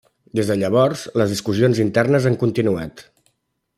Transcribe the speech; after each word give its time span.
Des 0.37 0.47
de 0.51 0.55
llavors, 0.61 1.03
les 1.21 1.33
discussions 1.35 1.81
internes 1.85 2.27
han 2.31 2.39
continuat. 2.45 3.05